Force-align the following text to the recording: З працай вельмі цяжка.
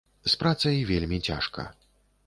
З 0.31 0.39
працай 0.43 0.81
вельмі 0.93 1.23
цяжка. 1.31 1.71